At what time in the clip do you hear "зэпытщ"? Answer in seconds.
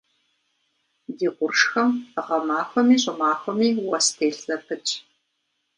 4.45-4.91